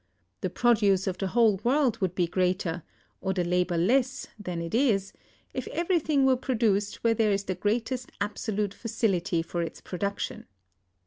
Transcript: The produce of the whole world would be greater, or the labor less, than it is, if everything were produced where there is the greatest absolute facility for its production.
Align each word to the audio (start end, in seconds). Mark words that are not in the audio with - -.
The 0.39 0.49
produce 0.49 1.05
of 1.05 1.19
the 1.19 1.27
whole 1.27 1.57
world 1.57 2.01
would 2.01 2.15
be 2.15 2.25
greater, 2.25 2.81
or 3.21 3.33
the 3.33 3.43
labor 3.43 3.77
less, 3.77 4.25
than 4.39 4.59
it 4.59 4.73
is, 4.73 5.13
if 5.53 5.67
everything 5.67 6.25
were 6.25 6.37
produced 6.37 7.03
where 7.03 7.13
there 7.13 7.31
is 7.31 7.43
the 7.43 7.53
greatest 7.53 8.11
absolute 8.19 8.73
facility 8.73 9.43
for 9.43 9.61
its 9.61 9.79
production. 9.79 10.47